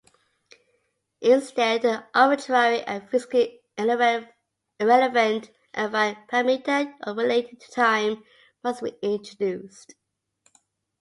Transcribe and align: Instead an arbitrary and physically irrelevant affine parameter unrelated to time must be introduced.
Instead 1.21 1.85
an 1.85 2.03
arbitrary 2.15 2.81
and 2.81 3.07
physically 3.11 3.61
irrelevant 3.77 4.29
affine 4.79 5.47
parameter 6.27 6.91
unrelated 7.03 7.59
to 7.59 7.71
time 7.71 8.23
must 8.63 8.81
be 8.81 8.97
introduced. 9.03 9.93